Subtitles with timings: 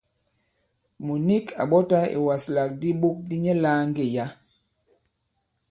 [1.05, 4.25] Mùt nik à ɓɔtā ìwaslàk di iɓok di nyɛ lāa ŋgê yǎ.